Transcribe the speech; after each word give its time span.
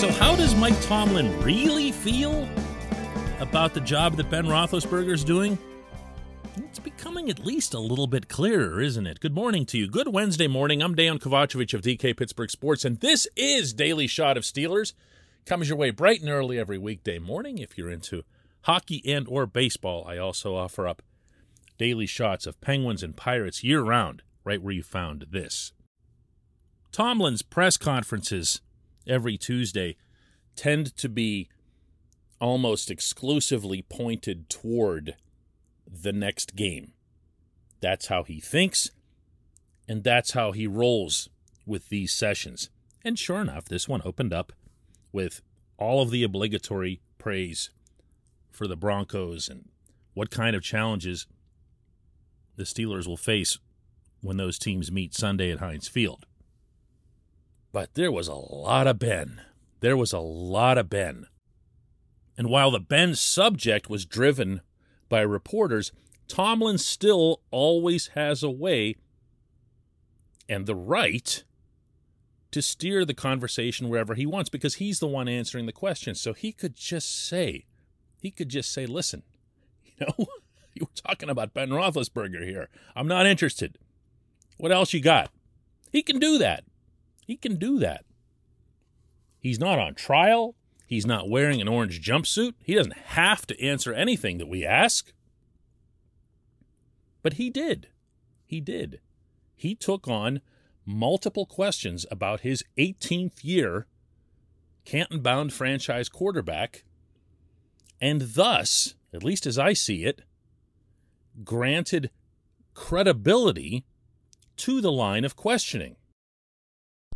So, 0.00 0.10
how 0.12 0.34
does 0.34 0.54
Mike 0.54 0.80
Tomlin 0.80 1.38
really 1.42 1.92
feel 1.92 2.48
about 3.38 3.74
the 3.74 3.82
job 3.82 4.16
that 4.16 4.30
Ben 4.30 4.46
Roethlisberger 4.46 5.12
is 5.12 5.22
doing? 5.22 5.58
It's 6.56 6.78
becoming 6.78 7.28
at 7.28 7.44
least 7.44 7.74
a 7.74 7.78
little 7.78 8.06
bit 8.06 8.26
clearer, 8.26 8.80
isn't 8.80 9.06
it? 9.06 9.20
Good 9.20 9.34
morning 9.34 9.66
to 9.66 9.76
you. 9.76 9.86
Good 9.86 10.08
Wednesday 10.08 10.48
morning. 10.48 10.82
I'm 10.82 10.94
Dan 10.94 11.18
Kovacevic 11.18 11.74
of 11.74 11.82
DK 11.82 12.16
Pittsburgh 12.16 12.50
Sports, 12.50 12.86
and 12.86 12.98
this 13.00 13.28
is 13.36 13.74
Daily 13.74 14.06
Shot 14.06 14.38
of 14.38 14.44
Steelers. 14.44 14.94
Comes 15.44 15.68
your 15.68 15.76
way 15.76 15.90
bright 15.90 16.22
and 16.22 16.30
early 16.30 16.58
every 16.58 16.78
weekday 16.78 17.18
morning. 17.18 17.58
If 17.58 17.76
you're 17.76 17.90
into 17.90 18.24
hockey 18.62 19.02
and 19.04 19.28
or 19.28 19.44
baseball, 19.44 20.06
I 20.08 20.16
also 20.16 20.56
offer 20.56 20.88
up 20.88 21.02
daily 21.76 22.06
shots 22.06 22.46
of 22.46 22.58
Penguins 22.62 23.02
and 23.02 23.14
Pirates 23.14 23.62
year 23.62 23.82
round, 23.82 24.22
right 24.44 24.62
where 24.62 24.72
you 24.72 24.82
found 24.82 25.26
this. 25.30 25.74
Tomlin's 26.90 27.42
press 27.42 27.76
conferences 27.76 28.62
every 29.06 29.36
Tuesday 29.36 29.96
tend 30.56 30.96
to 30.96 31.08
be 31.08 31.48
almost 32.40 32.90
exclusively 32.90 33.82
pointed 33.82 34.48
toward 34.48 35.16
the 35.86 36.12
next 36.12 36.56
game. 36.56 36.92
That's 37.80 38.06
how 38.06 38.24
he 38.24 38.40
thinks, 38.40 38.90
and 39.88 40.04
that's 40.04 40.32
how 40.32 40.52
he 40.52 40.66
rolls 40.66 41.28
with 41.66 41.88
these 41.88 42.12
sessions. 42.12 42.70
And 43.04 43.18
sure 43.18 43.40
enough, 43.40 43.64
this 43.66 43.88
one 43.88 44.02
opened 44.04 44.32
up 44.32 44.52
with 45.12 45.42
all 45.78 46.02
of 46.02 46.10
the 46.10 46.22
obligatory 46.22 47.00
praise 47.18 47.70
for 48.50 48.66
the 48.66 48.76
Broncos 48.76 49.48
and 49.48 49.68
what 50.14 50.30
kind 50.30 50.54
of 50.54 50.62
challenges 50.62 51.26
the 52.56 52.64
Steelers 52.64 53.06
will 53.06 53.16
face 53.16 53.58
when 54.20 54.36
those 54.36 54.58
teams 54.58 54.92
meet 54.92 55.14
Sunday 55.14 55.50
at 55.50 55.60
Heinz 55.60 55.88
Field. 55.88 56.26
But 57.72 57.94
there 57.94 58.12
was 58.12 58.28
a 58.28 58.34
lot 58.34 58.86
of 58.86 58.98
Ben. 58.98 59.42
There 59.80 59.96
was 59.96 60.12
a 60.12 60.18
lot 60.18 60.78
of 60.78 60.90
Ben. 60.90 61.26
And 62.36 62.48
while 62.48 62.70
the 62.70 62.80
Ben 62.80 63.14
subject 63.14 63.88
was 63.90 64.06
driven 64.06 64.60
by 65.08 65.20
reporters, 65.20 65.92
Tomlin 66.26 66.78
still 66.78 67.42
always 67.50 68.08
has 68.08 68.42
a 68.42 68.50
way 68.50 68.96
and 70.48 70.66
the 70.66 70.74
right 70.74 71.44
to 72.50 72.60
steer 72.60 73.04
the 73.04 73.14
conversation 73.14 73.88
wherever 73.88 74.14
he 74.14 74.26
wants 74.26 74.50
because 74.50 74.76
he's 74.76 74.98
the 74.98 75.06
one 75.06 75.28
answering 75.28 75.66
the 75.66 75.72
question. 75.72 76.14
So 76.14 76.32
he 76.32 76.52
could 76.52 76.74
just 76.74 77.28
say, 77.28 77.66
he 78.18 78.30
could 78.30 78.48
just 78.48 78.72
say, 78.72 78.86
listen, 78.86 79.22
you 79.84 80.06
know, 80.06 80.14
you 80.74 80.86
were 80.86 81.02
talking 81.08 81.30
about 81.30 81.54
Ben 81.54 81.70
Roethlisberger 81.70 82.44
here. 82.44 82.68
I'm 82.96 83.08
not 83.08 83.26
interested. 83.26 83.78
What 84.56 84.72
else 84.72 84.92
you 84.92 85.00
got? 85.00 85.30
He 85.92 86.02
can 86.02 86.18
do 86.18 86.38
that. 86.38 86.64
He 87.30 87.36
can 87.36 87.58
do 87.58 87.78
that. 87.78 88.04
He's 89.38 89.60
not 89.60 89.78
on 89.78 89.94
trial. 89.94 90.56
He's 90.84 91.06
not 91.06 91.30
wearing 91.30 91.60
an 91.60 91.68
orange 91.68 92.02
jumpsuit. 92.02 92.54
He 92.60 92.74
doesn't 92.74 92.96
have 92.96 93.46
to 93.46 93.64
answer 93.64 93.92
anything 93.92 94.38
that 94.38 94.48
we 94.48 94.66
ask. 94.66 95.12
But 97.22 97.34
he 97.34 97.48
did. 97.48 97.86
He 98.44 98.60
did. 98.60 98.98
He 99.54 99.76
took 99.76 100.08
on 100.08 100.40
multiple 100.84 101.46
questions 101.46 102.04
about 102.10 102.40
his 102.40 102.64
18th 102.76 103.44
year 103.44 103.86
Canton 104.84 105.20
bound 105.20 105.52
franchise 105.52 106.08
quarterback, 106.08 106.82
and 108.00 108.22
thus, 108.22 108.96
at 109.14 109.22
least 109.22 109.46
as 109.46 109.56
I 109.56 109.72
see 109.72 110.02
it, 110.02 110.22
granted 111.44 112.10
credibility 112.74 113.84
to 114.56 114.80
the 114.80 114.90
line 114.90 115.24
of 115.24 115.36
questioning. 115.36 115.94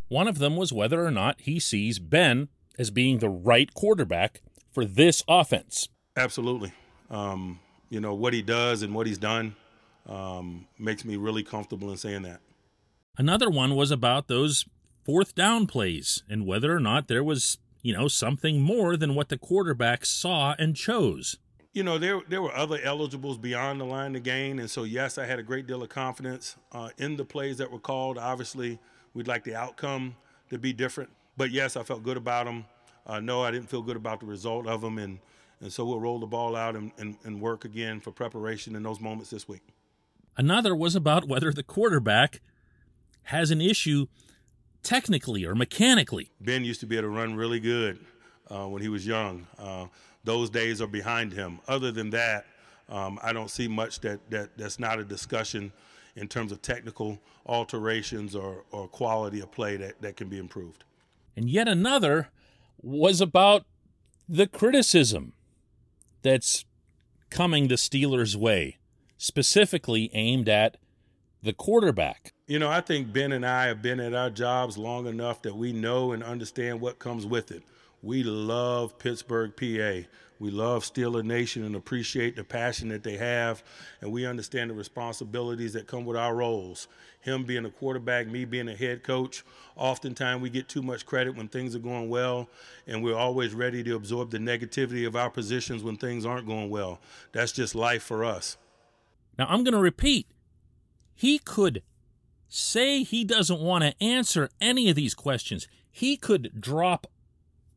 One 0.07 0.27
of 0.27 0.37
them 0.37 0.55
was 0.55 0.71
whether 0.71 1.03
or 1.03 1.11
not 1.11 1.41
he 1.41 1.59
sees 1.59 1.99
Ben 1.99 2.49
as 2.77 2.91
being 2.91 3.19
the 3.19 3.29
right 3.29 3.73
quarterback 3.73 4.41
for 4.71 4.85
this 4.85 5.23
offense. 5.27 5.89
Absolutely. 6.15 6.73
Um, 7.09 7.59
you 7.89 7.99
know, 7.99 8.13
what 8.13 8.33
he 8.33 8.41
does 8.41 8.81
and 8.81 8.93
what 8.93 9.07
he's 9.07 9.17
done 9.17 9.55
um, 10.07 10.67
makes 10.77 11.05
me 11.05 11.15
really 11.15 11.43
comfortable 11.43 11.91
in 11.91 11.97
saying 11.97 12.23
that. 12.23 12.41
Another 13.17 13.49
one 13.49 13.75
was 13.75 13.91
about 13.91 14.27
those 14.27 14.65
fourth 15.03 15.35
down 15.35 15.67
plays 15.67 16.23
and 16.29 16.45
whether 16.45 16.75
or 16.75 16.79
not 16.79 17.07
there 17.07 17.23
was, 17.23 17.57
you 17.81 17.93
know, 17.93 18.07
something 18.07 18.61
more 18.61 18.97
than 18.97 19.15
what 19.15 19.29
the 19.29 19.37
quarterback 19.37 20.05
saw 20.05 20.55
and 20.59 20.75
chose. 20.75 21.37
You 21.73 21.83
know, 21.83 21.97
there 21.97 22.21
there 22.29 22.41
were 22.41 22.55
other 22.55 22.79
eligibles 22.81 23.37
beyond 23.37 23.81
the 23.81 23.85
line 23.85 24.13
to 24.13 24.21
gain, 24.21 24.59
and 24.59 24.69
so 24.69 24.85
yes, 24.85 25.17
I 25.17 25.25
had 25.25 25.39
a 25.39 25.43
great 25.43 25.67
deal 25.67 25.83
of 25.83 25.89
confidence 25.89 26.55
uh, 26.71 26.89
in 26.97 27.17
the 27.17 27.25
plays 27.25 27.57
that 27.57 27.69
were 27.69 27.79
called. 27.79 28.17
Obviously, 28.17 28.79
We'd 29.15 29.27
like 29.27 29.45
the 29.45 29.55
outcome 29.55 30.15
to 30.49 30.59
be 30.59 30.73
different. 30.73 31.09
But 31.37 31.49
yes, 31.49 31.75
I 31.75 31.83
felt 31.83 32.03
good 32.03 32.17
about 32.17 32.45
them. 32.45 32.65
Uh, 33.07 33.19
no, 33.21 33.41
I 33.41 33.49
didn't 33.49 33.69
feel 33.69 33.81
good 33.81 33.95
about 33.95 34.19
the 34.19 34.25
result 34.25 34.67
of 34.67 34.81
them. 34.81 34.97
And, 34.97 35.19
and 35.61 35.71
so 35.71 35.85
we'll 35.85 35.99
roll 35.99 36.19
the 36.19 36.27
ball 36.27 36.55
out 36.55 36.75
and, 36.75 36.91
and, 36.97 37.17
and 37.23 37.39
work 37.41 37.65
again 37.65 38.01
for 38.01 38.11
preparation 38.11 38.75
in 38.75 38.83
those 38.83 38.99
moments 38.99 39.29
this 39.29 39.47
week. 39.47 39.61
Another 40.37 40.75
was 40.75 40.95
about 40.95 41.27
whether 41.27 41.51
the 41.53 41.63
quarterback 41.63 42.41
has 43.23 43.51
an 43.51 43.61
issue 43.61 44.07
technically 44.83 45.45
or 45.45 45.55
mechanically. 45.55 46.31
Ben 46.41 46.65
used 46.65 46.81
to 46.81 46.85
be 46.85 46.97
able 46.97 47.07
to 47.07 47.15
run 47.15 47.35
really 47.35 47.61
good 47.61 47.99
uh, 48.49 48.65
when 48.67 48.81
he 48.81 48.89
was 48.89 49.07
young. 49.07 49.47
Uh, 49.57 49.85
those 50.25 50.49
days 50.49 50.81
are 50.81 50.87
behind 50.87 51.31
him. 51.31 51.59
Other 51.67 51.91
than 51.91 52.09
that, 52.09 52.45
um, 52.89 53.17
I 53.23 53.31
don't 53.31 53.49
see 53.49 53.67
much 53.67 54.01
that, 54.01 54.29
that 54.29 54.57
that's 54.57 54.77
not 54.77 54.99
a 54.99 55.05
discussion 55.05 55.71
in 56.15 56.27
terms 56.27 56.51
of 56.51 56.61
technical 56.61 57.19
alterations 57.45 58.35
or, 58.35 58.63
or 58.71 58.87
quality 58.87 59.41
of 59.41 59.51
play 59.51 59.77
that, 59.77 60.01
that 60.01 60.15
can 60.15 60.29
be 60.29 60.37
improved. 60.37 60.83
And 61.35 61.49
yet 61.49 61.67
another 61.67 62.29
was 62.81 63.21
about 63.21 63.65
the 64.27 64.47
criticism 64.47 65.33
that's 66.21 66.65
coming 67.29 67.67
the 67.67 67.75
Steelers' 67.75 68.35
way, 68.35 68.77
specifically 69.17 70.09
aimed 70.13 70.49
at 70.49 70.77
the 71.43 71.53
quarterback. 71.53 72.33
You 72.47 72.59
know, 72.59 72.69
I 72.69 72.81
think 72.81 73.13
Ben 73.13 73.31
and 73.31 73.45
I 73.45 73.67
have 73.67 73.81
been 73.81 73.99
at 73.99 74.13
our 74.13 74.29
jobs 74.29 74.77
long 74.77 75.07
enough 75.07 75.41
that 75.43 75.55
we 75.55 75.73
know 75.73 76.11
and 76.11 76.23
understand 76.23 76.81
what 76.81 76.99
comes 76.99 77.25
with 77.25 77.51
it. 77.51 77.63
We 78.01 78.23
love 78.23 78.97
Pittsburgh, 78.99 79.55
PA. 79.55 80.07
We 80.39 80.51
love 80.51 80.83
Steeler 80.83 81.23
Nation 81.23 81.63
and 81.63 81.75
appreciate 81.75 82.35
the 82.35 82.43
passion 82.43 82.89
that 82.89 83.03
they 83.03 83.17
have, 83.17 83.63
and 84.01 84.11
we 84.11 84.25
understand 84.25 84.69
the 84.69 84.73
responsibilities 84.73 85.73
that 85.73 85.87
come 85.87 86.05
with 86.05 86.17
our 86.17 86.35
roles. 86.35 86.87
Him 87.21 87.43
being 87.43 87.65
a 87.65 87.69
quarterback, 87.69 88.27
me 88.27 88.45
being 88.45 88.67
a 88.67 88.75
head 88.75 89.03
coach, 89.03 89.43
oftentimes 89.75 90.41
we 90.41 90.49
get 90.49 90.67
too 90.67 90.81
much 90.81 91.05
credit 91.05 91.35
when 91.35 91.47
things 91.47 91.75
are 91.75 91.79
going 91.79 92.09
well, 92.09 92.49
and 92.85 93.03
we're 93.03 93.17
always 93.17 93.53
ready 93.53 93.81
to 93.83 93.95
absorb 93.95 94.31
the 94.31 94.37
negativity 94.37 95.07
of 95.07 95.15
our 95.15 95.29
positions 95.29 95.83
when 95.83 95.95
things 95.95 96.25
aren't 96.25 96.47
going 96.47 96.69
well. 96.69 96.99
That's 97.31 97.51
just 97.51 97.73
life 97.73 98.03
for 98.03 98.25
us. 98.25 98.57
Now, 99.37 99.47
I'm 99.49 99.63
going 99.63 99.73
to 99.73 99.79
repeat 99.79 100.27
he 101.15 101.39
could 101.39 101.81
say 102.49 103.03
he 103.03 103.23
doesn't 103.23 103.59
want 103.59 103.83
to 103.83 104.03
answer 104.03 104.49
any 104.59 104.89
of 104.89 104.95
these 104.95 105.15
questions. 105.15 105.67
He 105.89 106.17
could 106.17 106.59
drop 106.59 107.07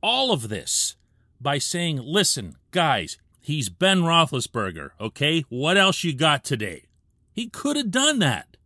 all 0.02 0.32
of 0.32 0.48
this 0.48 0.96
by 1.40 1.58
saying, 1.58 2.00
listen, 2.02 2.56
guys, 2.70 3.18
he's 3.40 3.68
Ben 3.68 4.00
Roethlisberger, 4.00 4.90
okay? 5.00 5.44
What 5.48 5.76
else 5.76 6.04
you 6.04 6.14
got 6.14 6.44
today? 6.44 6.84
He 7.32 7.48
could 7.48 7.76
have 7.76 7.90
done 7.90 8.18
that. 8.18 8.56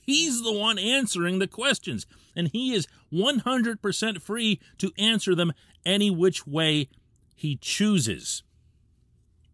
He's 0.00 0.42
the 0.42 0.52
one 0.52 0.78
answering 0.78 1.38
the 1.38 1.46
questions, 1.46 2.06
and 2.36 2.48
he 2.48 2.74
is 2.74 2.86
100% 3.12 4.20
free 4.20 4.60
to 4.78 4.92
answer 4.98 5.34
them 5.34 5.52
any 5.86 6.10
which 6.10 6.46
way 6.46 6.88
he 7.34 7.56
chooses. 7.56 8.42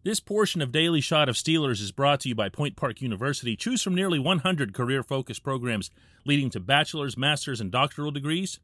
This 0.03 0.19
portion 0.19 0.61
of 0.61 0.71
Daily 0.71 0.99
Shot 0.99 1.29
of 1.29 1.35
Steelers 1.35 1.79
is 1.79 1.91
brought 1.91 2.21
to 2.21 2.29
you 2.29 2.35
by 2.35 2.49
Point 2.49 2.75
Park 2.75 3.01
University. 3.01 3.55
Choose 3.55 3.83
from 3.83 3.93
nearly 3.93 4.17
100 4.17 4.73
career 4.73 5.03
focused 5.03 5.43
programs 5.43 5.91
leading 6.25 6.49
to 6.49 6.59
bachelor's, 6.59 7.17
master's, 7.17 7.61
and 7.61 7.71
doctoral 7.71 8.11
degrees. 8.11 8.59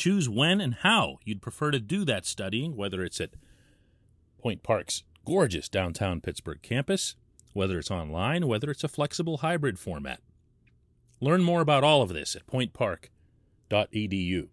Choose 0.00 0.30
when 0.30 0.62
and 0.62 0.76
how 0.76 1.18
you'd 1.26 1.42
prefer 1.42 1.70
to 1.70 1.78
do 1.78 2.06
that 2.06 2.24
studying, 2.24 2.74
whether 2.74 3.04
it's 3.04 3.20
at 3.20 3.34
Point 4.38 4.62
Park's 4.62 5.02
gorgeous 5.26 5.68
downtown 5.68 6.22
Pittsburgh 6.22 6.62
campus, 6.62 7.16
whether 7.52 7.78
it's 7.78 7.90
online, 7.90 8.46
whether 8.46 8.70
it's 8.70 8.82
a 8.82 8.88
flexible 8.88 9.36
hybrid 9.36 9.78
format. 9.78 10.20
Learn 11.20 11.42
more 11.42 11.60
about 11.60 11.84
all 11.84 12.00
of 12.00 12.14
this 12.14 12.34
at 12.34 12.46
pointpark.edu. 12.46 14.48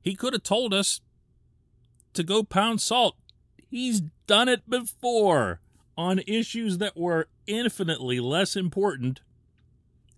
He 0.00 0.14
could 0.14 0.32
have 0.32 0.42
told 0.42 0.72
us 0.72 1.02
to 2.14 2.22
go 2.22 2.42
pound 2.42 2.80
salt. 2.80 3.16
He's 3.68 4.00
done 4.26 4.48
it 4.48 4.62
before 4.66 5.60
on 5.94 6.20
issues 6.20 6.78
that 6.78 6.96
were 6.96 7.28
infinitely 7.46 8.18
less 8.18 8.56
important 8.56 9.20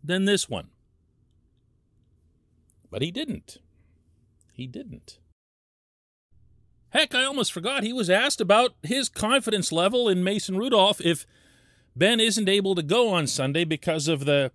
than 0.05 0.25
this 0.25 0.49
one. 0.49 0.69
But 2.95 3.03
he 3.03 3.11
didn't. 3.11 3.59
He 4.53 4.69
didn't. 4.69 5.19
Heck, 6.91 7.13
I 7.13 7.25
almost 7.25 7.53
forgot 7.53 7.83
he 7.83 7.93
was 7.93 8.09
asked 8.09 8.41
about 8.41 8.77
his 8.85 9.09
confidence 9.09 9.73
level 9.73 10.09
in 10.09 10.23
Mason 10.23 10.57
Rudolph 10.57 11.01
if 11.01 11.27
Ben 11.97 12.21
isn't 12.21 12.49
able 12.49 12.77
to 12.77 12.85
go 12.85 13.09
on 13.09 13.27
Sunday 13.27 13.65
because 13.65 14.07
of 14.07 14.27
the 14.27 14.53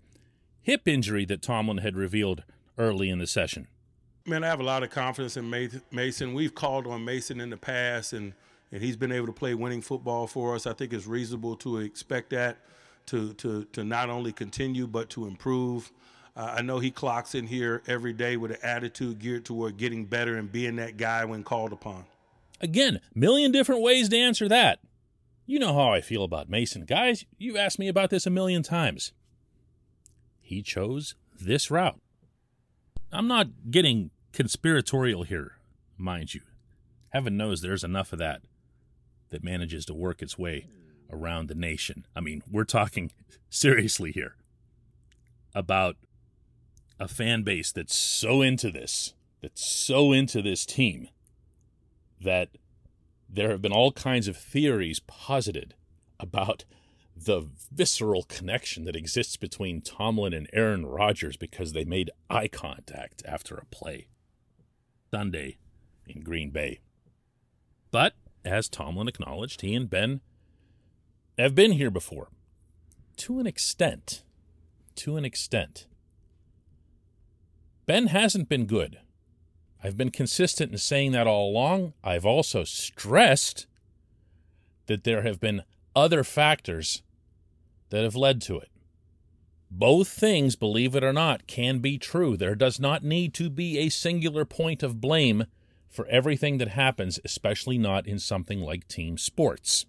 hip 0.62 0.88
injury 0.88 1.26
that 1.26 1.42
Tomlin 1.42 1.80
had 1.80 1.98
revealed 1.98 2.44
early 2.78 3.10
in 3.10 3.20
the 3.20 3.28
session. 3.28 3.68
Man, 4.26 4.46
I 4.46 4.48
have 4.48 4.62
a 4.62 4.64
lot 4.64 4.84
of 4.84 4.90
confidence 4.90 5.36
in 5.36 5.50
Mason. 5.92 6.34
We've 6.34 6.56
called 6.56 6.88
on 6.88 7.04
Mason 7.04 7.42
in 7.42 7.50
the 7.50 7.58
past, 7.58 8.14
and, 8.14 8.32
and 8.72 8.82
he's 8.82 8.96
been 8.96 9.12
able 9.12 9.28
to 9.28 9.34
play 9.34 9.54
winning 9.54 9.82
football 9.82 10.28
for 10.28 10.56
us. 10.56 10.66
I 10.66 10.72
think 10.72 10.94
it's 10.94 11.08
reasonable 11.08 11.58
to 11.58 11.80
expect 11.80 12.30
that 12.30 12.60
to, 13.08 13.34
to, 13.34 13.66
to 13.74 13.84
not 13.84 14.10
only 14.10 14.32
continue, 14.32 14.88
but 14.88 15.10
to 15.10 15.28
improve. 15.28 15.92
Uh, 16.36 16.56
I 16.58 16.62
know 16.62 16.80
he 16.80 16.92
clocks 16.92 17.36
in 17.36 17.48
here 17.48 17.81
every 17.88 18.14
day 18.14 18.38
with 18.38 18.52
an 18.52 18.58
attitude 18.64 19.20
geared 19.20 19.46
toward 19.46 19.78
getting 19.78 20.06
better 20.06 20.38
and 20.38 20.52
being 20.52 20.78
that 20.78 20.98
guy 20.98 21.26
when 21.26 21.44
called 21.44 21.74
upon. 21.74 22.06
Again, 22.62 23.00
million 23.16 23.52
different 23.52 23.81
ways 23.81 24.10
to 24.10 24.18
answer 24.18 24.48
that. 24.50 24.80
You 25.46 25.60
know 25.60 25.74
how 25.74 25.92
I 25.92 26.02
feel 26.02 26.24
about 26.24 26.50
Mason. 26.50 26.86
Guys, 26.86 27.26
you've 27.38 27.56
asked 27.56 27.80
me 27.80 27.88
about 27.88 28.10
this 28.10 28.28
a 28.28 28.30
million 28.30 28.62
times. 28.62 29.14
He 30.40 30.62
chose 30.62 31.16
this 31.40 31.72
route. 31.72 32.00
I'm 33.12 33.28
not 33.28 33.48
getting 33.72 34.12
conspiratorial 34.31 35.24
here, 35.24 35.54
mind 35.98 36.36
you. 36.36 36.42
Heaven 37.10 37.36
knows 37.38 37.62
there's 37.62 37.84
enough 37.84 38.14
of 38.14 38.20
that 38.20 38.42
that 39.30 39.44
manages 39.44 39.86
to 39.86 39.94
work 39.94 40.22
its 40.22 40.38
way 40.38 40.68
around 41.12 41.48
the 41.48 41.56
nation. 41.56 42.06
I 42.16 42.20
mean, 42.20 42.44
we're 42.52 42.64
talking 42.64 43.12
seriously 43.50 44.12
here 44.12 44.36
about 45.56 45.98
a 47.00 47.07
fan 47.07 47.44
base 47.44 47.72
that's 47.72 47.96
so 47.96 48.42
into 48.42 48.69
this, 48.72 49.13
that's 49.42 49.66
so 49.66 50.12
into 50.12 50.42
this 50.42 50.66
team, 50.66 51.10
that 52.22 52.50
there 53.30 53.50
have 53.50 53.62
been 53.62 53.72
all 53.72 53.92
kinds 53.92 54.28
of 54.28 54.36
theories 54.36 55.00
posited 55.00 55.75
about 56.19 56.66
the 57.16 57.48
visceral 57.72 58.24
connection 58.24 58.86
that 58.86 58.96
exists 58.96 59.38
between 59.38 59.81
Tomlin 59.81 60.34
and 60.34 60.50
Aaron 60.54 60.86
Rodgers 60.86 61.38
because 61.38 61.74
they 61.74 61.84
made 61.84 62.12
eye 62.30 62.48
contact 62.48 63.22
after 63.25 63.56
a 63.56 63.66
play 63.66 64.07
Sunday 65.12 65.57
in 66.07 66.22
Green 66.22 66.50
Bay. 66.50 66.80
But 67.92 68.13
as 68.45 68.69
Tomlin 68.69 69.07
acknowledged, 69.07 69.62
he 69.62 69.75
and 69.75 69.90
Ben 69.90 70.22
have 71.38 71.56
been 71.56 71.74
here 71.74 71.92
before. 71.92 72.30
To 73.18 73.40
an 73.40 73.48
extent. 73.48 74.24
To 74.95 75.18
an 75.18 75.25
extent. 75.25 75.88
Ben 77.90 78.06
hasn't 78.06 78.48
been 78.48 78.68
good. 78.68 79.00
I've 79.84 79.98
been 79.98 80.12
consistent 80.12 80.72
in 80.72 80.78
saying 80.78 81.12
that 81.14 81.26
all 81.26 81.50
along. 81.50 81.94
I've 82.04 82.24
also 82.24 82.64
stressed 82.64 83.66
that 84.86 85.06
there 85.06 85.24
have 85.24 85.40
been 85.40 85.64
other 85.96 86.24
factors 86.24 87.02
that 87.90 88.04
have 88.04 88.16
led 88.16 88.44
to 88.44 88.60
it. 88.60 88.70
Both 89.72 90.08
things, 90.08 90.56
believe 90.56 90.96
it 90.96 91.04
or 91.04 91.12
not, 91.12 91.48
can 91.48 91.80
be 91.80 91.98
true. 91.98 92.38
There 92.38 92.54
does 92.54 92.80
not 92.80 93.04
need 93.04 93.34
to 93.34 93.50
be 93.50 93.80
a 93.80 93.90
singular 93.90 94.46
point 94.46 94.84
of 94.84 95.02
blame 95.02 95.46
for 95.88 96.06
everything 96.10 96.60
that 96.60 96.68
happens, 96.68 97.20
especially 97.26 97.80
not 97.80 98.06
in 98.06 98.20
something 98.20 98.62
like 98.62 98.88
team 98.88 99.18
sports. 99.18 99.88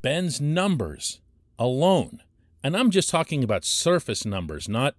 Ben's 0.00 0.40
numbers 0.40 1.20
alone, 1.58 2.22
and 2.64 2.74
I'm 2.74 2.90
just 2.90 3.10
talking 3.10 3.44
about 3.44 3.66
surface 3.66 4.24
numbers, 4.24 4.66
not 4.66 4.94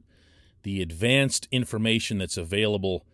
the 0.63 0.81
advanced 0.81 1.47
information 1.51 2.17
that's 2.17 2.37
available 2.37 3.05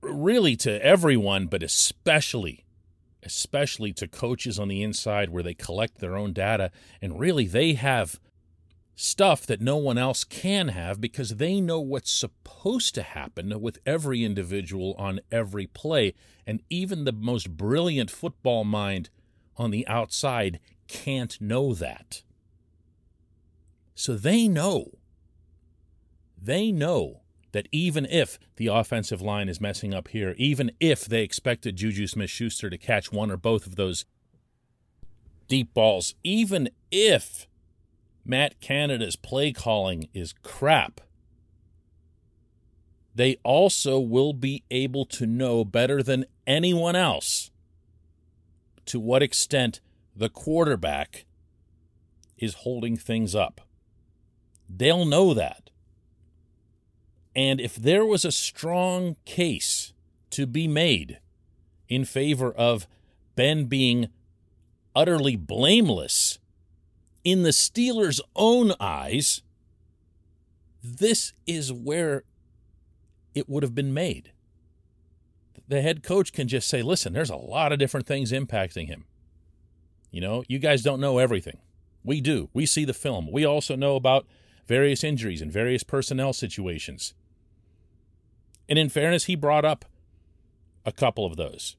really 0.00 0.56
to 0.56 0.84
everyone, 0.84 1.46
but 1.46 1.62
especially 1.62 2.64
especially 3.22 3.92
to 3.92 4.06
coaches 4.06 4.56
on 4.56 4.68
the 4.68 4.84
inside 4.84 5.30
where 5.30 5.42
they 5.42 5.52
collect 5.52 5.98
their 5.98 6.16
own 6.16 6.32
data 6.32 6.70
and 7.02 7.18
really 7.18 7.44
they 7.44 7.72
have 7.72 8.20
stuff 8.94 9.44
that 9.46 9.60
no 9.60 9.76
one 9.76 9.98
else 9.98 10.24
can 10.24 10.68
have 10.68 11.00
because 11.00 11.36
they 11.36 11.60
know 11.60 11.80
what's 11.80 12.10
supposed 12.10 12.94
to 12.94 13.02
happen 13.02 13.60
with 13.60 13.78
every 13.84 14.24
individual 14.24 14.94
on 14.96 15.20
every 15.30 15.66
play. 15.66 16.14
And 16.46 16.62
even 16.70 17.04
the 17.04 17.12
most 17.12 17.56
brilliant 17.56 18.10
football 18.10 18.64
mind 18.64 19.10
on 19.56 19.70
the 19.70 19.86
outside 19.86 20.60
can't 20.88 21.38
know 21.40 21.74
that. 21.74 22.22
So 23.94 24.16
they 24.16 24.48
know. 24.48 24.95
They 26.46 26.70
know 26.70 27.22
that 27.50 27.66
even 27.72 28.06
if 28.06 28.38
the 28.54 28.68
offensive 28.68 29.20
line 29.20 29.48
is 29.48 29.60
messing 29.60 29.92
up 29.92 30.06
here, 30.06 30.32
even 30.38 30.70
if 30.78 31.04
they 31.04 31.24
expected 31.24 31.74
Juju 31.74 32.06
Smith 32.06 32.30
Schuster 32.30 32.70
to 32.70 32.78
catch 32.78 33.10
one 33.10 33.32
or 33.32 33.36
both 33.36 33.66
of 33.66 33.74
those 33.74 34.04
deep 35.48 35.74
balls, 35.74 36.14
even 36.22 36.70
if 36.92 37.48
Matt 38.24 38.60
Canada's 38.60 39.16
play 39.16 39.52
calling 39.52 40.08
is 40.14 40.34
crap, 40.44 41.00
they 43.12 43.38
also 43.42 43.98
will 43.98 44.32
be 44.32 44.62
able 44.70 45.04
to 45.06 45.26
know 45.26 45.64
better 45.64 46.00
than 46.00 46.26
anyone 46.46 46.94
else 46.94 47.50
to 48.84 49.00
what 49.00 49.20
extent 49.20 49.80
the 50.14 50.28
quarterback 50.28 51.24
is 52.38 52.54
holding 52.54 52.96
things 52.96 53.34
up. 53.34 53.62
They'll 54.68 55.04
know 55.04 55.34
that. 55.34 55.65
And 57.36 57.60
if 57.60 57.76
there 57.76 58.06
was 58.06 58.24
a 58.24 58.32
strong 58.32 59.16
case 59.26 59.92
to 60.30 60.46
be 60.46 60.66
made 60.66 61.20
in 61.86 62.06
favor 62.06 62.50
of 62.50 62.88
Ben 63.36 63.66
being 63.66 64.08
utterly 64.94 65.36
blameless 65.36 66.38
in 67.24 67.42
the 67.42 67.50
Steelers' 67.50 68.20
own 68.34 68.72
eyes, 68.80 69.42
this 70.82 71.34
is 71.46 71.70
where 71.70 72.24
it 73.34 73.50
would 73.50 73.62
have 73.62 73.74
been 73.74 73.92
made. 73.92 74.32
The 75.68 75.82
head 75.82 76.02
coach 76.02 76.32
can 76.32 76.48
just 76.48 76.68
say, 76.68 76.80
listen, 76.80 77.12
there's 77.12 77.28
a 77.28 77.36
lot 77.36 77.70
of 77.70 77.78
different 77.78 78.06
things 78.06 78.32
impacting 78.32 78.86
him. 78.86 79.04
You 80.10 80.22
know, 80.22 80.42
you 80.48 80.58
guys 80.58 80.82
don't 80.82 81.00
know 81.00 81.18
everything. 81.18 81.58
We 82.02 82.22
do. 82.22 82.48
We 82.54 82.64
see 82.64 82.86
the 82.86 82.94
film. 82.94 83.30
We 83.30 83.44
also 83.44 83.76
know 83.76 83.96
about 83.96 84.26
various 84.66 85.04
injuries 85.04 85.42
and 85.42 85.52
various 85.52 85.82
personnel 85.82 86.32
situations. 86.32 87.12
And 88.68 88.78
in 88.78 88.88
fairness, 88.88 89.24
he 89.24 89.34
brought 89.34 89.64
up 89.64 89.84
a 90.84 90.92
couple 90.92 91.26
of 91.26 91.36
those. 91.36 91.76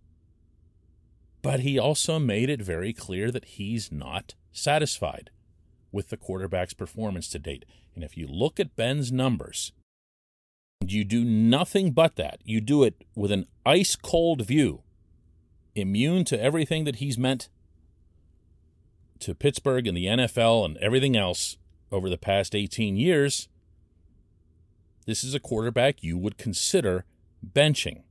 But 1.41 1.61
he 1.61 1.79
also 1.79 2.19
made 2.19 2.49
it 2.49 2.61
very 2.61 2.93
clear 2.93 3.31
that 3.31 3.45
he's 3.45 3.91
not 3.91 4.35
satisfied 4.51 5.29
with 5.91 6.09
the 6.09 6.17
quarterback's 6.17 6.73
performance 6.73 7.29
to 7.29 7.39
date. 7.39 7.65
And 7.95 8.03
if 8.03 8.17
you 8.17 8.27
look 8.27 8.59
at 8.59 8.75
Ben's 8.75 9.11
numbers, 9.11 9.71
you 10.85 11.03
do 11.03 11.23
nothing 11.23 11.91
but 11.91 12.15
that. 12.17 12.39
You 12.43 12.61
do 12.61 12.83
it 12.83 13.03
with 13.15 13.31
an 13.31 13.47
ice 13.65 13.95
cold 13.95 14.45
view, 14.45 14.83
immune 15.75 16.23
to 16.25 16.41
everything 16.41 16.83
that 16.83 16.97
he's 16.97 17.17
meant 17.17 17.49
to 19.19 19.33
Pittsburgh 19.33 19.87
and 19.87 19.97
the 19.97 20.05
NFL 20.05 20.65
and 20.65 20.77
everything 20.77 21.15
else 21.15 21.57
over 21.91 22.09
the 22.09 22.17
past 22.17 22.53
18 22.55 22.95
years. 22.97 23.47
This 25.07 25.23
is 25.23 25.33
a 25.33 25.39
quarterback 25.39 26.03
you 26.03 26.17
would 26.17 26.37
consider 26.37 27.05
benching. 27.41 28.01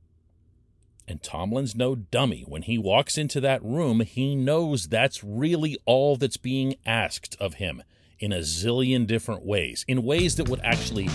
And 1.07 1.21
Tomlin's 1.21 1.75
no 1.75 1.93
dummy. 1.93 2.43
When 2.47 2.63
he 2.63 2.79
walks 2.79 3.19
into 3.19 3.39
that 3.39 3.63
room, 3.63 3.99
he 3.99 4.35
knows 4.35 4.87
that's 4.87 5.23
really 5.23 5.77
all 5.85 6.15
that's 6.15 6.37
being 6.37 6.73
asked 6.87 7.37
of 7.39 7.55
him 7.55 7.83
in 8.19 8.33
a 8.33 8.39
zillion 8.39 9.05
different 9.05 9.45
ways, 9.45 9.85
in 9.87 10.01
ways 10.01 10.37
that 10.37 10.49
would 10.49 10.59
actually 10.63 11.07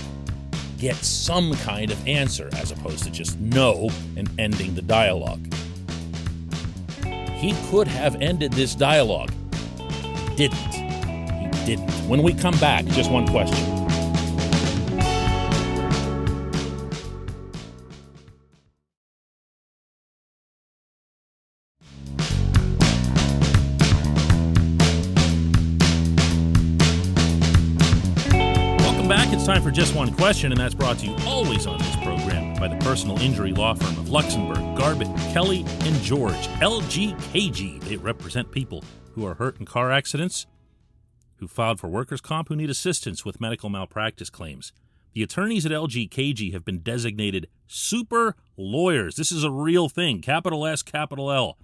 get 0.78 0.94
some 0.94 1.52
kind 1.56 1.90
of 1.90 2.06
answer 2.06 2.48
as 2.52 2.70
opposed 2.70 3.02
to 3.02 3.10
just 3.10 3.40
no 3.40 3.90
and 4.16 4.30
ending 4.38 4.76
the 4.76 4.82
dialogue. 4.82 5.52
He 7.34 7.56
could 7.70 7.88
have 7.88 8.22
ended 8.22 8.52
this 8.52 8.76
dialogue. 8.76 9.32
Didn't. 10.36 10.58
He 10.58 11.66
didn't. 11.66 11.90
When 12.08 12.22
we 12.22 12.34
come 12.34 12.56
back, 12.58 12.84
just 12.86 13.10
one 13.10 13.26
question. 13.26 13.71
Time 29.62 29.70
for 29.70 29.74
just 29.74 29.94
one 29.94 30.12
question, 30.14 30.50
and 30.50 30.60
that's 30.60 30.74
brought 30.74 30.98
to 30.98 31.06
you 31.06 31.16
always 31.26 31.66
on 31.66 31.78
this 31.78 31.96
program 31.96 32.54
by 32.54 32.68
the 32.68 32.76
personal 32.84 33.18
injury 33.20 33.52
law 33.52 33.74
firm 33.74 33.96
of 33.98 34.06
Luxenberg, 34.06 34.76
Garbett, 34.76 35.08
Kelly, 35.32 35.64
and 35.82 35.94
George, 36.02 36.48
LGKG. 36.60 37.80
They 37.84 37.96
represent 37.96 38.50
people 38.50 38.82
who 39.12 39.26
are 39.26 39.34
hurt 39.34 39.58
in 39.60 39.66
car 39.66 39.92
accidents, 39.92 40.46
who 41.36 41.46
filed 41.46 41.78
for 41.78 41.88
workers' 41.88 42.20
comp, 42.20 42.48
who 42.48 42.56
need 42.56 42.70
assistance 42.70 43.24
with 43.24 43.40
medical 43.40 43.68
malpractice 43.68 44.30
claims. 44.30 44.72
The 45.12 45.22
attorneys 45.22 45.66
at 45.66 45.72
LGKG 45.72 46.52
have 46.52 46.64
been 46.64 46.80
designated 46.80 47.48
super 47.66 48.34
lawyers. 48.56 49.16
This 49.16 49.30
is 49.30 49.44
a 49.44 49.50
real 49.50 49.88
thing, 49.88 50.22
capital 50.22 50.66
S, 50.66 50.82
capital 50.82 51.30
L, 51.30 51.58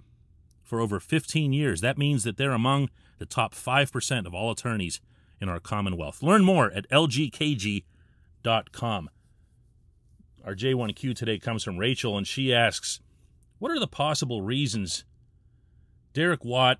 for 0.63 0.79
over 0.79 0.99
15 0.99 1.51
years. 1.51 1.81
That 1.81 1.97
means 1.97 2.23
that 2.23 2.37
they're 2.37 2.51
among 2.51 2.89
the 3.17 3.25
top 3.25 3.53
5% 3.53 4.25
of 4.25 4.33
all 4.33 4.51
attorneys 4.51 5.01
in 5.41 5.49
our 5.49 5.59
Commonwealth. 5.59 6.21
Learn 6.21 6.43
more 6.43 6.71
at 6.71 6.89
lgkg.com. 6.89 7.88
Our 10.45 10.55
J1Q 10.55 11.15
today 11.15 11.37
comes 11.37 11.63
from 11.63 11.77
Rachel, 11.77 12.17
and 12.17 12.25
she 12.25 12.53
asks, 12.53 13.01
What 13.59 13.71
are 13.71 13.79
the 13.79 13.87
possible 13.87 14.41
reasons 14.41 15.03
Derek 16.13 16.45
Watt 16.45 16.79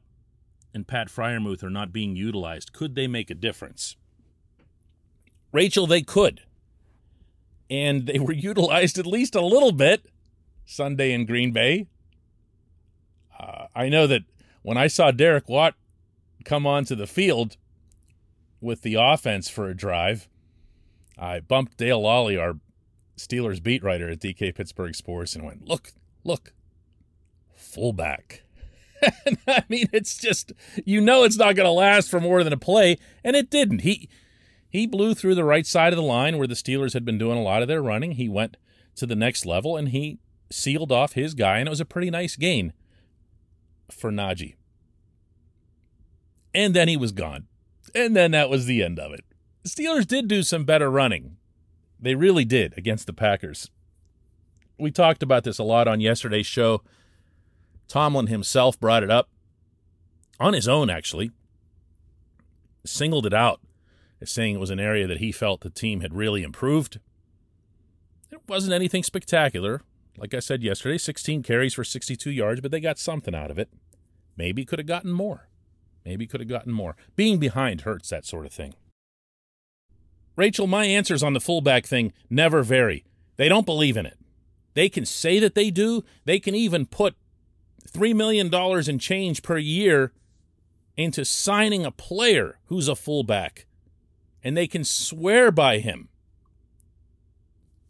and 0.74 0.88
Pat 0.88 1.10
Freiermuth 1.10 1.64
are 1.64 1.70
not 1.70 1.92
being 1.92 2.16
utilized? 2.16 2.74
Could 2.74 2.96
they 2.96 3.08
make 3.08 3.30
a 3.30 3.36
difference? 3.36 3.98
Rachel, 5.52 5.88
they 5.88 6.02
could. 6.02 6.42
And 7.70 8.08
they 8.08 8.20
were 8.20 8.34
utilized 8.52 8.98
at 8.98 9.06
least 9.06 9.36
a 9.36 9.42
little 9.42 9.72
bit 9.72 10.06
Sunday 10.66 11.12
in 11.12 11.26
Green 11.26 11.52
Bay. 11.52 11.88
Uh, 13.38 13.68
I 13.76 13.90
know 13.90 14.08
that 14.08 14.24
when 14.62 14.78
I 14.78 14.88
saw 14.88 15.12
Derek 15.12 15.50
Watt 15.50 15.76
come 16.46 16.66
onto 16.66 16.96
the 16.96 17.08
field 17.08 17.58
with 18.62 18.82
the 18.82 18.96
offense 18.96 19.50
for 19.50 19.70
a 19.70 19.76
drive, 19.76 20.28
I 21.20 21.42
bumped 21.42 21.78
Dale 21.78 22.02
Lolley, 22.02 22.40
our 22.40 22.56
Steelers 23.18 23.62
beat 23.62 23.84
writer 23.84 24.10
at 24.10 24.20
DK 24.20 24.56
Pittsburgh 24.56 24.96
Sports, 24.96 25.36
and 25.36 25.44
went, 25.44 25.68
Look, 25.68 25.92
look, 26.24 26.54
fullback. 27.56 28.44
I 29.48 29.64
mean, 29.70 29.88
it's 29.92 30.18
just, 30.18 30.54
you 30.86 31.02
know, 31.02 31.24
it's 31.24 31.38
not 31.38 31.56
going 31.56 31.68
to 31.68 31.72
last 31.72 32.10
for 32.10 32.20
more 32.20 32.44
than 32.44 32.54
a 32.54 32.58
play, 32.58 32.98
and 33.24 33.36
it 33.36 33.50
didn't. 33.50 33.80
He, 33.80 34.10
he 34.70 34.88
blew 34.88 35.14
through 35.14 35.36
the 35.36 35.44
right 35.44 35.66
side 35.66 35.94
of 35.94 35.98
the 35.98 36.04
line 36.04 36.38
where 36.38 36.48
the 36.48 36.54
Steelers 36.54 36.94
had 36.94 37.06
been 37.06 37.18
doing 37.18 37.38
a 37.38 37.44
lot 37.44 37.62
of 37.62 37.68
their 37.68 37.82
running. 37.82 38.14
He 38.14 38.30
went 38.30 38.58
to 38.96 39.06
the 39.06 39.16
next 39.16 39.46
level 39.46 39.78
and 39.78 39.90
he 39.90 40.20
sealed 40.52 40.92
off 40.92 41.14
his 41.14 41.34
guy, 41.34 41.60
and 41.60 41.68
it 41.68 41.72
was 41.72 41.82
a 41.82 41.86
pretty 41.86 42.10
nice 42.10 42.36
gain 42.36 42.74
for 43.92 44.12
Najee. 44.12 44.56
And 46.54 46.76
then 46.76 46.88
he 46.88 46.98
was 46.98 47.12
gone. 47.12 47.48
And 47.96 48.16
then 48.16 48.32
that 48.32 48.50
was 48.50 48.66
the 48.66 48.84
end 48.84 49.00
of 49.00 49.12
it. 49.14 49.24
Steelers 49.68 50.08
did 50.08 50.28
do 50.28 50.44
some 50.44 50.64
better 50.64 50.90
running. 50.90 51.38
They 52.00 52.16
really 52.16 52.46
did 52.46 52.78
against 52.78 53.08
the 53.08 53.14
Packers. 53.14 53.70
We 54.78 54.92
talked 54.92 55.22
about 55.22 55.44
this 55.44 55.60
a 55.60 55.64
lot 55.64 55.88
on 55.88 56.00
yesterday's 56.00 56.46
show. 56.46 56.82
Tomlin 57.88 58.28
himself 58.28 58.80
brought 58.80 59.04
it 59.04 59.12
up 59.12 59.30
on 60.40 60.54
his 60.54 60.68
own, 60.68 60.90
actually, 60.90 61.32
singled 62.86 63.26
it 63.26 63.34
out 63.34 63.60
as 64.22 64.32
saying 64.32 64.56
it 64.56 64.60
was 64.60 64.70
an 64.70 64.80
area 64.80 65.08
that 65.08 65.20
he 65.20 65.32
felt 65.32 65.62
the 65.62 65.70
team 65.70 66.02
had 66.02 66.14
really 66.14 66.44
improved. 66.44 67.00
It 68.32 68.42
wasn't 68.48 68.74
anything 68.74 69.04
spectacular. 69.04 69.82
Like 70.18 70.34
I 70.34 70.40
said 70.40 70.64
yesterday, 70.64 70.98
16 70.98 71.44
carries 71.44 71.74
for 71.74 71.84
62 71.84 72.30
yards, 72.32 72.62
but 72.62 72.72
they 72.72 72.80
got 72.80 73.00
something 73.00 73.36
out 73.36 73.52
of 73.52 73.58
it. 73.58 73.70
Maybe 74.38 74.66
could 74.66 74.80
have 74.80 74.88
gotten 74.88 75.12
more. 75.12 75.50
Maybe 76.06 76.28
could 76.28 76.40
have 76.40 76.50
gotten 76.50 76.72
more. 76.72 76.96
Being 77.16 77.40
behind 77.40 77.82
hurts, 77.82 78.10
that 78.10 78.26
sort 78.26 78.46
of 78.46 78.52
thing. 78.52 78.76
Rachel, 80.40 80.68
my 80.68 80.86
answers 80.86 81.22
on 81.22 81.34
the 81.34 81.42
fullback 81.42 81.86
thing 81.86 82.14
never 82.30 82.64
vary. 82.64 83.04
They 83.36 83.50
don't 83.50 83.66
believe 83.66 83.98
in 83.98 84.06
it. 84.06 84.18
They 84.74 84.88
can 84.88 85.06
say 85.06 85.38
that 85.38 85.54
they 85.54 85.70
do. 85.70 86.06
They 86.24 86.40
can 86.40 86.56
even 86.56 86.86
put 86.86 87.18
$3 87.92 88.16
million 88.16 88.50
in 88.90 89.00
change 89.00 89.44
per 89.44 89.58
year 89.58 90.14
into 90.96 91.26
signing 91.26 91.86
a 91.86 91.92
player 91.92 92.58
who's 92.68 92.88
a 92.88 92.96
fullback, 92.96 93.66
and 94.42 94.56
they 94.56 94.66
can 94.66 94.86
swear 94.86 95.52
by 95.52 95.80
him. 95.80 96.08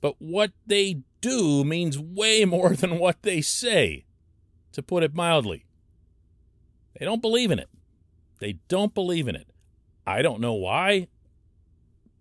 But 0.02 0.16
what 0.18 0.52
they 0.66 1.04
do 1.22 1.64
means 1.64 2.00
way 2.00 2.46
more 2.46 2.70
than 2.70 2.98
what 2.98 3.22
they 3.22 3.42
say, 3.42 4.06
to 4.72 4.82
put 4.82 5.04
it 5.04 5.14
mildly. 5.14 5.66
They 7.00 7.06
don't 7.06 7.22
believe 7.22 7.52
in 7.52 7.60
it. 7.60 7.70
They 8.40 8.54
don't 8.70 8.96
believe 8.96 9.28
in 9.28 9.36
it. 9.36 9.52
I 10.08 10.24
don't 10.24 10.42
know 10.42 10.56
why. 10.56 11.10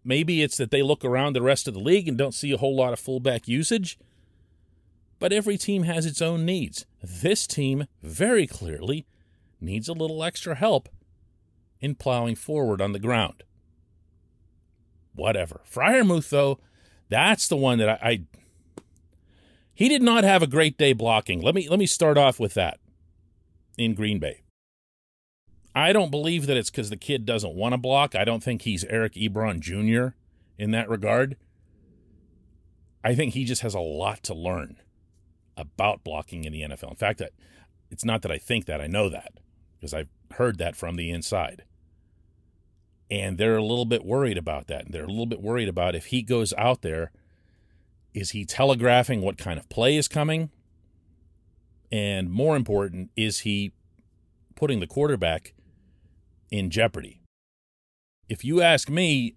Maybe 0.09 0.41
it's 0.41 0.57
that 0.57 0.71
they 0.71 0.83
look 0.83 1.05
around 1.05 1.35
the 1.35 1.43
rest 1.43 1.69
of 1.69 1.75
the 1.75 1.81
league 1.81 2.09
and 2.09 2.17
don't 2.17 2.33
see 2.33 2.51
a 2.51 2.57
whole 2.57 2.75
lot 2.75 2.95
of 2.95 2.99
fullback 2.99 3.47
usage. 3.47 3.99
But 5.19 5.35
every 5.35 5.59
team 5.59 5.83
has 5.83 6.07
its 6.07 6.23
own 6.23 6.47
needs. 6.47 6.87
This 7.03 7.47
team, 7.47 7.85
very 8.03 8.47
clearly, 8.47 9.05
needs 9.61 9.87
a 9.87 9.93
little 9.93 10.25
extra 10.25 10.55
help 10.55 10.89
in 11.79 11.95
plowing 11.95 12.37
forward 12.37 12.81
on 12.81 12.93
the 12.93 12.99
ground. 12.99 13.43
Whatever. 15.15 15.61
Freiermuth, 15.71 16.31
though, 16.31 16.59
that's 17.11 17.47
the 17.47 17.57
one 17.57 17.77
that 17.77 17.91
I, 17.91 17.99
I 18.03 18.21
he 19.75 19.91
did 19.91 20.01
not 20.01 20.25
have 20.25 20.43
a 20.43 20.47
great 20.47 20.79
day 20.79 20.95
blocking. 20.95 21.43
Let 21.43 21.55
me 21.55 21.69
let 21.69 21.79
me 21.79 21.87
start 21.87 22.17
off 22.17 22.41
with 22.41 22.55
that 22.55 22.81
in 23.77 23.93
Green 23.93 24.19
Bay. 24.19 24.41
I 25.79 25.93
don't 25.93 26.11
believe 26.11 26.47
that 26.49 26.57
it's 26.57 26.71
because 26.71 26.91
the 26.91 26.97
kid 26.97 27.25
doesn't 27.25 27.55
want 27.55 27.73
to 27.73 27.79
block. 27.79 28.17
I 28.17 28.25
don't 28.25 28.43
think 28.43 28.63
he's 28.63 28.83
Eric 28.85 29.15
Ebron 29.15 29.61
Jr. 29.61 30.17
in 30.59 30.73
that 30.73 30.89
regard. 30.89 31.37
I 33.05 33.15
think 33.15 33.35
he 33.35 33.45
just 33.45 33.63
has 33.63 33.75
a 33.75 33.81
lot 33.81 34.25
to 34.25 34.35
learn 34.35 34.79
about 35.57 36.03
blocking 36.03 36.43
in 36.43 36.53
the 36.53 36.63
NFL. 36.63 36.91
In 36.91 36.97
fact, 36.97 37.23
it's 37.93 38.05
not 38.05 38.23
that 38.23 38.33
I 38.33 38.39
think 38.39 38.67
that, 38.67 38.81
I 38.81 38.89
know 38.89 39.09
that 39.09 39.35
because 39.79 39.95
I've 39.95 40.09
heard 40.33 40.59
that 40.59 40.75
from 40.75 40.97
the 40.97 41.13
inside. 41.13 41.63
And 43.09 43.39
they're 43.39 43.57
a 43.57 43.63
little 43.63 43.87
bit 43.87 44.05
worried 44.05 44.37
about 44.37 44.67
that. 44.67 44.91
They're 44.91 45.05
a 45.05 45.09
little 45.09 45.27
bit 45.27 45.41
worried 45.41 45.69
about 45.69 45.95
if 45.95 46.07
he 46.07 46.23
goes 46.23 46.53
out 46.59 46.83
there, 46.83 47.13
is 48.13 48.31
he 48.31 48.45
telegraphing 48.45 49.23
what 49.23 49.39
kind 49.39 49.61
of 49.61 49.69
play 49.69 49.97
is 49.97 50.09
coming? 50.09 50.51
And 51.93 52.33
more 52.33 52.57
important, 52.57 53.13
is 53.17 53.41
he 53.41 53.75
putting 54.57 54.81
the 54.81 54.89
quarterback 54.89 55.55
in 56.51 56.71
jeopardy? 56.71 57.21
If 58.29 58.45
you 58.45 58.61
ask 58.61 58.89
me, 58.89 59.37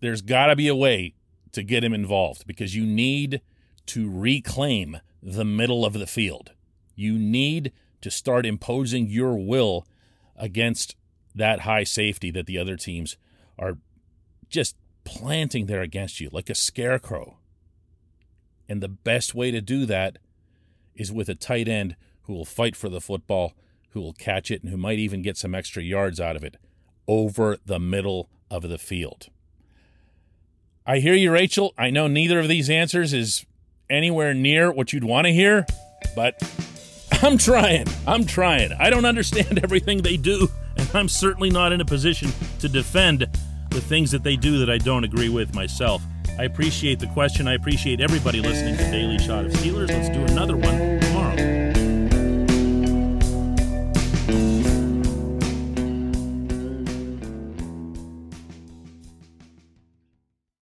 there's 0.00 0.22
got 0.22 0.46
to 0.46 0.56
be 0.56 0.68
a 0.68 0.74
way 0.74 1.14
to 1.52 1.62
get 1.62 1.84
him 1.84 1.94
involved 1.94 2.46
because 2.46 2.76
you 2.76 2.84
need 2.84 3.40
to 3.86 4.10
reclaim 4.10 4.98
the 5.22 5.44
middle 5.44 5.84
of 5.84 5.94
the 5.94 6.06
field. 6.06 6.52
You 6.94 7.18
need 7.18 7.72
to 8.00 8.10
start 8.10 8.46
imposing 8.46 9.08
your 9.08 9.36
will 9.36 9.86
against 10.36 10.94
that 11.34 11.60
high 11.60 11.84
safety 11.84 12.30
that 12.30 12.46
the 12.46 12.58
other 12.58 12.76
teams 12.76 13.16
are 13.58 13.78
just 14.48 14.76
planting 15.04 15.66
there 15.66 15.82
against 15.82 16.20
you 16.20 16.28
like 16.32 16.50
a 16.50 16.54
scarecrow. 16.54 17.38
And 18.68 18.82
the 18.82 18.88
best 18.88 19.34
way 19.34 19.50
to 19.50 19.60
do 19.60 19.86
that 19.86 20.18
is 20.94 21.10
with 21.10 21.28
a 21.28 21.34
tight 21.34 21.68
end 21.68 21.96
who 22.22 22.34
will 22.34 22.44
fight 22.44 22.76
for 22.76 22.88
the 22.88 23.00
football, 23.00 23.54
who 23.90 24.00
will 24.00 24.12
catch 24.12 24.50
it, 24.50 24.62
and 24.62 24.70
who 24.70 24.76
might 24.76 24.98
even 24.98 25.22
get 25.22 25.36
some 25.36 25.54
extra 25.54 25.82
yards 25.82 26.20
out 26.20 26.36
of 26.36 26.44
it 26.44 26.56
over 27.06 27.56
the 27.64 27.78
middle 27.78 28.28
of 28.50 28.68
the 28.68 28.78
field. 28.78 29.28
I 30.86 30.98
hear 30.98 31.14
you, 31.14 31.32
Rachel. 31.32 31.74
I 31.76 31.90
know 31.90 32.06
neither 32.06 32.38
of 32.38 32.48
these 32.48 32.70
answers 32.70 33.12
is 33.12 33.44
anywhere 33.90 34.34
near 34.34 34.70
what 34.72 34.92
you'd 34.92 35.04
want 35.04 35.26
to 35.26 35.32
hear, 35.32 35.66
but 36.14 36.40
I'm 37.22 37.36
trying. 37.36 37.86
I'm 38.06 38.24
trying. 38.24 38.72
I 38.72 38.90
don't 38.90 39.04
understand 39.04 39.58
everything 39.62 40.02
they 40.02 40.16
do, 40.16 40.48
and 40.76 40.88
I'm 40.94 41.08
certainly 41.08 41.50
not 41.50 41.72
in 41.72 41.80
a 41.80 41.84
position 41.84 42.30
to 42.60 42.68
defend 42.68 43.26
the 43.70 43.80
things 43.80 44.10
that 44.12 44.22
they 44.22 44.36
do 44.36 44.58
that 44.58 44.70
I 44.70 44.78
don't 44.78 45.04
agree 45.04 45.28
with 45.28 45.54
myself. 45.54 46.02
I 46.38 46.44
appreciate 46.44 47.00
the 47.00 47.08
question. 47.08 47.48
I 47.48 47.54
appreciate 47.54 48.00
everybody 48.00 48.40
listening 48.40 48.76
to 48.76 48.90
Daily 48.90 49.18
Shot 49.18 49.44
of 49.44 49.52
Steelers. 49.52 49.88
Let's 49.88 50.08
do 50.08 50.20
another 50.32 50.56
one 50.56 50.78